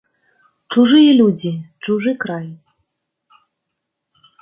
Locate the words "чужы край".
1.85-2.47